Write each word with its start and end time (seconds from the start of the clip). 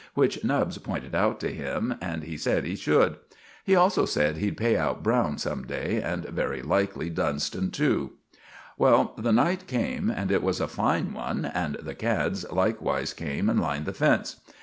Which 0.15 0.43
Nubbs 0.43 0.79
pointed 0.79 1.13
out 1.13 1.39
to 1.41 1.49
him, 1.51 1.93
and 2.01 2.23
he 2.23 2.35
said 2.35 2.65
he 2.65 2.75
should. 2.75 3.17
He 3.63 3.75
also 3.75 4.07
said 4.07 4.37
he'd 4.37 4.57
pay 4.57 4.75
out 4.75 5.03
Browne 5.03 5.37
some 5.37 5.67
day, 5.67 6.01
and 6.01 6.25
very 6.25 6.63
likely 6.63 7.07
Dunston 7.11 7.69
too. 7.69 8.13
Well, 8.79 9.13
the 9.15 9.31
night 9.31 9.67
came, 9.67 10.09
and 10.09 10.31
it 10.31 10.41
was 10.41 10.59
a 10.59 10.67
fine 10.67 11.13
one; 11.13 11.45
and 11.45 11.75
the 11.75 11.93
cads 11.93 12.51
likewise 12.51 13.13
came 13.13 13.47
and 13.47 13.59
lined 13.61 13.85
the 13.85 13.93
fence. 13.93 14.41